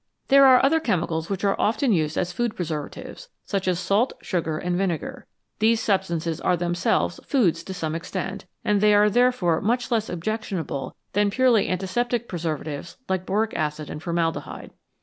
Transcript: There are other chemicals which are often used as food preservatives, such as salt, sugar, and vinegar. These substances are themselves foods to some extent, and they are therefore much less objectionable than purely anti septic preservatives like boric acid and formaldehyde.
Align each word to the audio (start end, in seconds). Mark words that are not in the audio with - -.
There 0.29 0.47
are 0.47 0.65
other 0.65 0.79
chemicals 0.79 1.29
which 1.29 1.43
are 1.43 1.55
often 1.59 1.93
used 1.93 2.17
as 2.17 2.31
food 2.33 2.55
preservatives, 2.55 3.29
such 3.45 3.67
as 3.67 3.77
salt, 3.79 4.13
sugar, 4.23 4.57
and 4.57 4.75
vinegar. 4.75 5.27
These 5.59 5.79
substances 5.79 6.41
are 6.41 6.57
themselves 6.57 7.19
foods 7.23 7.61
to 7.65 7.73
some 7.75 7.93
extent, 7.93 8.45
and 8.65 8.81
they 8.81 8.95
are 8.95 9.11
therefore 9.11 9.61
much 9.61 9.91
less 9.91 10.09
objectionable 10.09 10.95
than 11.13 11.29
purely 11.29 11.67
anti 11.67 11.85
septic 11.85 12.27
preservatives 12.27 12.97
like 13.07 13.27
boric 13.27 13.53
acid 13.53 13.91
and 13.91 14.01
formaldehyde. 14.01 14.71